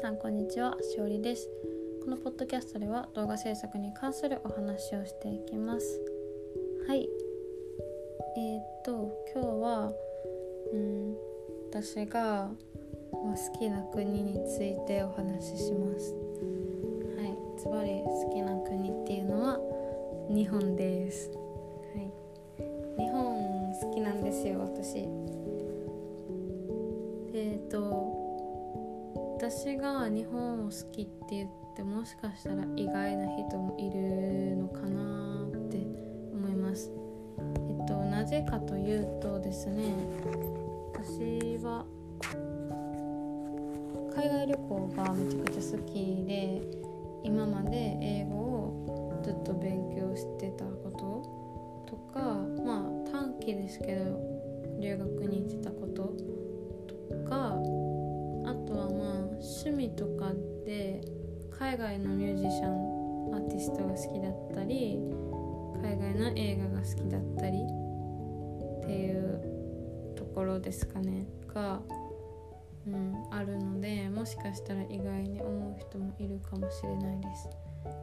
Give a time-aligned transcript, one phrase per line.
[0.00, 0.76] さんこんにちは。
[0.80, 1.50] しおりです。
[2.04, 6.00] このポッドキャストでは動画制作に関するお話をしていきます。
[6.86, 7.08] はい。
[8.36, 9.92] えー、っと今日は
[10.72, 11.16] うん
[11.68, 12.48] 私が
[13.10, 16.14] 好きな国についてお話しします。
[17.16, 17.60] はい。
[17.60, 19.58] ズバリ好きな国っていうのは
[20.30, 21.28] 日本です。
[21.28, 22.12] はい。
[23.02, 24.98] 日本好きなんですよ私。
[27.34, 28.27] えっ、と
[29.38, 35.76] 私が日本を好きって言ってもしかしたら意外な人もいるのかなって
[36.34, 36.90] 思います。
[37.68, 39.94] えっとなぜかというとですね
[40.92, 41.86] 私は
[44.12, 46.60] 海外旅行がめちゃくちゃ好きで
[47.22, 50.90] 今まで英語をずっと勉強してたこ
[51.86, 52.20] ととか
[52.64, 54.18] まあ短期ですけど
[54.80, 56.12] 留学に行ってたこと
[56.88, 57.56] とか
[58.48, 60.32] あとはまあ趣味とか
[60.64, 61.00] で
[61.58, 64.98] 海外のミュージシャンアーティストが好きだったり
[65.82, 71.26] 海外の映画が好きだったりっていうところですかね。
[71.54, 71.80] が、
[72.86, 77.48] うん、あるのでもしかしたら意外に思う人もいるかもしれないです。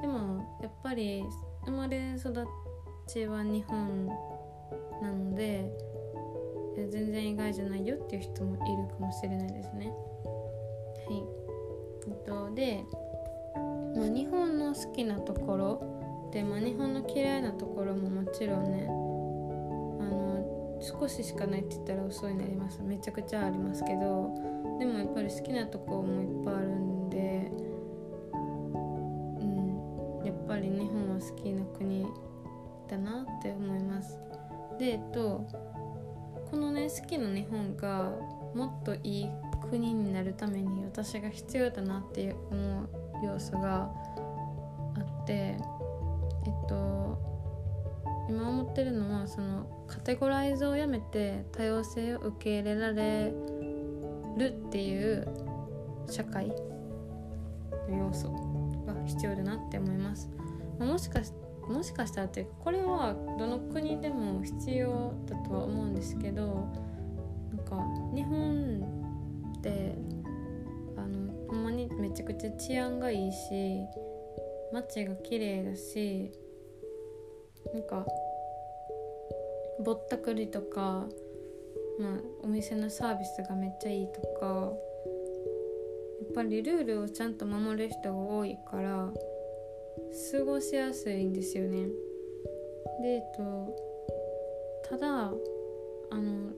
[0.00, 1.24] でもやっぱり
[1.64, 2.46] 生まれ育
[3.06, 4.06] ちは日本
[5.02, 5.70] なので
[6.76, 9.92] 全然意外じゃないよっていう人もいるかもしれないですね
[11.10, 11.24] はい。
[12.06, 12.84] えっとで、
[13.96, 18.92] まあ、日本の好きなところで、まあ、日本の嫌いなところももちろんねあ
[20.04, 22.80] の少ししかないって言ったら嘘になります。
[22.82, 24.32] めちゃくちゃありますけど
[24.78, 27.50] でもやっぱり好きなとこもいっぱいあるんで
[29.42, 32.06] うんやっぱり日本は好きな国
[32.88, 34.18] だなって思います。
[34.78, 35.46] でえっと
[36.50, 38.12] このね好きな日本が
[38.54, 39.28] もっといい
[39.70, 42.88] 国になるために私が必要だなって思う
[43.24, 47.18] 要素があってえっと
[48.28, 53.32] 今思ってるのはそのカテゴライズをやめて多様性を受け入れられ
[54.36, 55.26] るっていう
[56.08, 58.30] 社会の要素
[58.86, 60.30] が必要だなって思います。
[60.78, 61.32] もしかし
[61.68, 66.66] もしかしたらというかこれはどの国でも必要だとは思うんですけど
[67.54, 67.76] なんか
[68.14, 68.99] 日本
[69.60, 69.94] って
[70.96, 73.80] あのほんまにめちゃくちゃ治安がいいし
[74.72, 76.30] 街が綺麗だし
[77.74, 78.06] なんか
[79.84, 81.06] ぼったくりとか、
[81.98, 89.10] まあ、お店のサービスがめっちゃいいとかやっぱりルールをちゃんと守る人が多いから
[90.32, 91.86] 過ごしやすいんですよね。
[93.02, 93.90] でえっと
[94.88, 95.32] ただ
[96.12, 96.50] あの、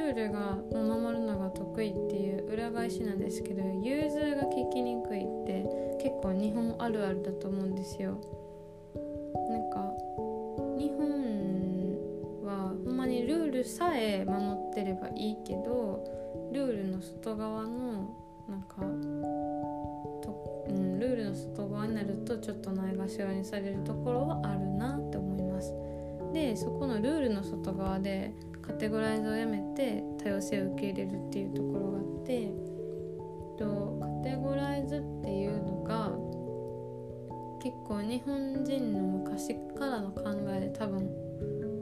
[0.00, 5.64] ルールが守るのが得意っていう裏返しなんですけど融通が聞きにくいって
[6.02, 8.18] 結構日本あるあるだと思うんですよ。
[9.50, 9.92] なんか
[10.78, 18.16] 日本はほんまにルールさえ守ってればいいけどルールの外側の
[18.48, 18.76] なんか
[20.22, 25.74] と、うん、ルールの外側になるとちょっとないがしろにされるところはあるなって思います。
[26.32, 28.32] でそこのルールの外側で
[28.70, 32.52] カテゴライズをやめて多様性を受け入れるっていうところがあって
[33.58, 36.12] とカテゴライズっていうのが
[37.60, 41.10] 結構日本人の昔からの考えで多分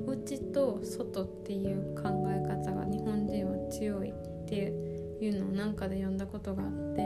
[0.07, 4.15] 内と外っていう考え方が日本人は強いっ
[4.49, 4.73] て
[5.21, 7.05] いうのを何かで読んだことがあってあ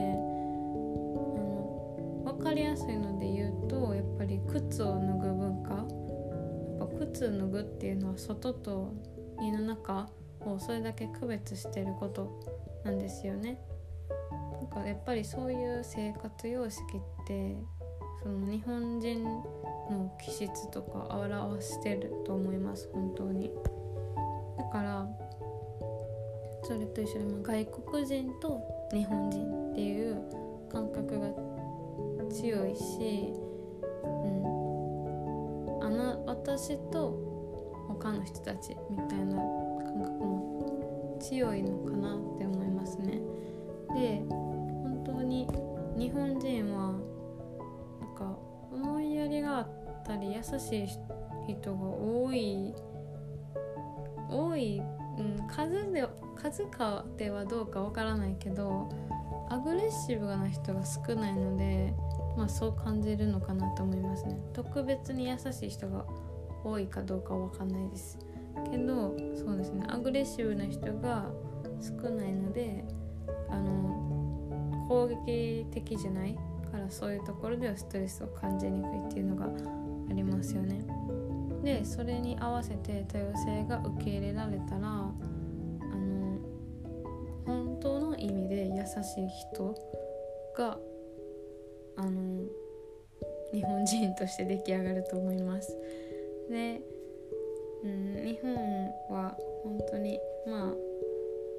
[1.35, 5.75] の分かりやすいので言うとやっぱり靴を脱ぐ文化。
[6.79, 8.93] やっぱ靴脱ぐっていうのは外と
[9.43, 10.09] 家の中
[10.41, 12.41] をそれだけ区別してること
[12.85, 13.59] なんですよね。
[14.53, 17.57] なんかやっぱりそういう生活様式って
[18.23, 23.51] その日本人の気質とか表してると思います本当に。
[24.57, 25.09] だから
[26.63, 28.61] それと一緒に外国人と
[28.93, 30.23] 日本人っていう
[30.71, 31.27] 感覚が
[32.31, 33.33] 強いし、
[34.05, 37.32] うん、あな私と
[37.89, 43.21] 他の人たちみたいな感覚も強いのかなって思いますね。
[43.95, 45.49] で本当に
[45.97, 46.93] 日本人は
[48.01, 48.37] なんか
[48.73, 49.69] 思いやりがあっ
[50.05, 50.87] たり優しい
[51.47, 52.75] 人が多い
[54.31, 54.81] 多い、
[55.19, 56.07] うん、数で
[56.37, 58.89] 数かではどうかわからないけど
[59.51, 61.93] アグレッシブな人が少ないので、
[62.39, 64.39] まあ、そう感じるのかなと思いますね。
[64.55, 66.07] 特別に優しい人が
[66.65, 68.19] 多いかどうかわかんないです
[68.71, 71.31] けどそうですねアグレッシブな人が
[71.81, 72.85] 少ないので
[73.49, 76.35] あの攻撃的じゃない
[76.71, 80.85] からそういうところではストレスを感じにくいっていうのがありますよね。
[81.63, 86.39] でそれに合わせて多様性が受け入れられたらあの
[87.47, 89.75] 本当の意味で優しい人
[90.57, 90.77] が
[91.97, 92.43] あの
[93.53, 95.77] 日本人として出来上がると思います。
[96.53, 96.83] で、
[97.83, 98.55] うん、日本
[99.11, 100.73] は本当にまあ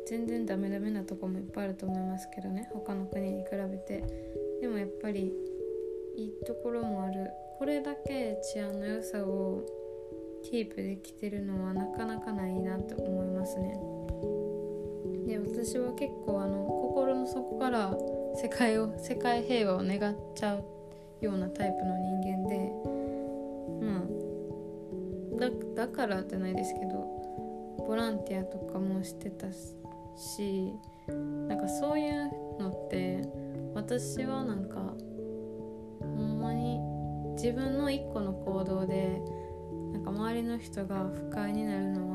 [0.07, 4.03] 全然ダメダメなとこもいっぱいあると思いますけどね他の国に比べて。
[4.63, 5.33] でもやっぱり
[6.15, 7.29] いいところもある。
[7.59, 9.65] これだけ治安の良さを
[10.41, 13.77] キープできてるのはなかなかないなと思いますね。
[15.27, 17.93] で私は結構あの心の底から
[18.35, 20.63] 世界を世界平和を願っちゃう
[21.25, 22.71] ようなタイプの人間で
[25.49, 27.13] だだからじゃないですけど
[27.85, 29.47] ボランティアとかもしてた
[30.15, 30.73] し
[31.47, 33.21] なんかそういうのって
[33.73, 34.93] 私はなんか
[35.99, 36.79] ほんまに
[37.35, 39.21] 自分の一個の行動で
[39.91, 42.11] なんか周りの人が不快になるの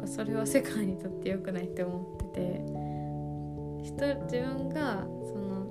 [0.00, 2.80] はそれは世界にとって良くないって思ってて
[3.82, 5.66] 人自分がその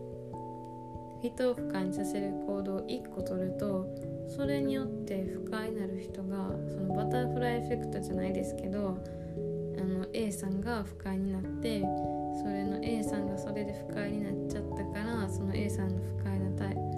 [1.22, 3.86] 人を不快にさせる行動を1個取ると
[4.30, 8.98] それによって不快になる人がそのバタフライエフェクトじゃないですけど
[9.78, 11.82] あの A さんが不快になって
[12.42, 16.90] それの A さんがそれで不快になっちゃったからその A さんの不快なタイ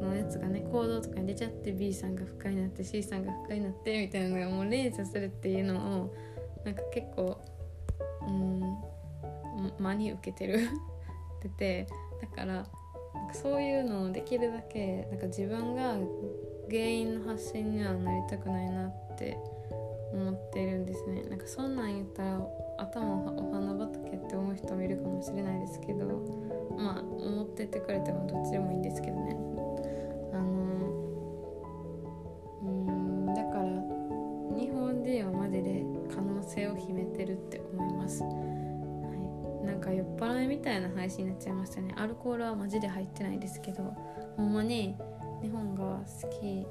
[0.00, 6.14] のやつがね行動とかに出ちゃって B さんが不快になって C さんが不快になってみたいなのがもう連鎖するっていうのを
[6.64, 7.40] なんか結構
[8.26, 8.78] うん
[9.78, 10.68] 真に受けてる。
[11.38, 11.86] ってて
[12.20, 12.66] だから
[13.32, 15.96] そういうのをできるだけなんか自分が
[16.68, 19.38] 原因の発信にはなりたくないなって
[20.12, 21.22] 思ってるんですね。
[21.24, 22.40] なんかそんなん言ったら
[22.78, 26.06] 頭お花畑って思う人もいるかもしれないですけど
[26.76, 29.47] まあ思っててくれてもどっちでもいいんですけどね。
[40.58, 43.94] みたいな配信になっちゃいましたねアルコールはマジで入ってないですけど
[44.36, 44.96] ほんまに
[45.40, 46.66] 日本が好き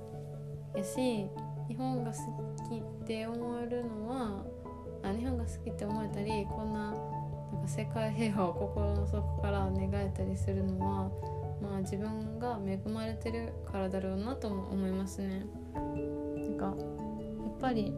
[0.78, 1.28] やし
[1.69, 2.18] 日本が好
[2.69, 4.45] きって思えるのは
[5.04, 6.92] あ日本が好きって思えたりこんな
[7.54, 11.10] なんか世界平和を心の底から願えたりするのは
[11.62, 15.45] まあ自分が恵まれてるからだろうなとも思いますね。
[15.74, 17.94] なんかやっぱり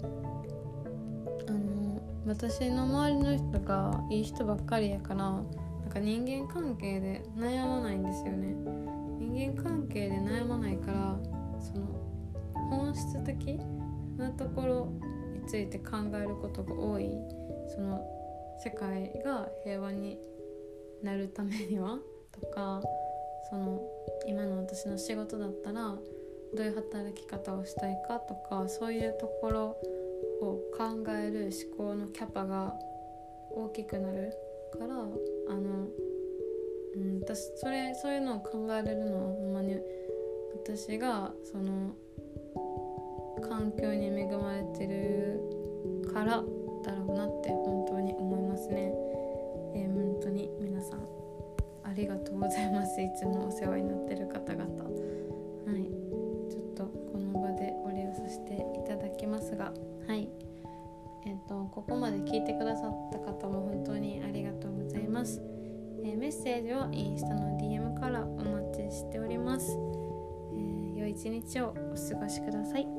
[1.47, 5.41] あの私の周りの人がいい人ばっかりやから
[5.89, 8.53] なんか人間関係で悩まないんですよね。
[9.17, 11.19] 人間関係で悩まないから
[11.59, 11.87] その
[12.69, 13.59] 本質的
[14.15, 14.93] なところ
[15.33, 17.09] について考えることが多い
[17.73, 18.05] その
[18.63, 20.19] 世界が平和に
[21.01, 21.97] なるためには
[22.39, 22.83] とか
[23.49, 23.81] その
[24.27, 25.95] 今の私の仕事だったら
[26.55, 29.65] どういう働き方をしたいかとかそういうところ
[30.41, 32.75] を考える思考のキャパが
[33.55, 34.37] 大きくなる
[34.77, 35.87] からあの、
[36.95, 39.77] うん、私それそういうのを考えれるのはほんまに
[40.65, 41.95] 私がその
[43.41, 45.39] 環境に恵まれてる
[46.13, 46.43] から
[46.83, 48.91] だろうなって本当に思いますね。
[49.75, 50.99] えー、本当に皆さん
[51.83, 53.01] ありがとうございます。
[53.01, 54.65] いつもお世話になってる方々。
[54.65, 54.91] は
[55.77, 55.83] い。
[56.49, 59.71] ちょっとこの場でお礼をさせていただきますが
[60.07, 60.29] はい。
[61.25, 63.58] えっ、ー、とここまで聞いてくださった方も
[65.19, 65.41] ます、
[66.03, 69.77] えー、メッセージはインスタの DM からお待ちしております、
[70.53, 72.98] えー、良い一日をお過ごしください。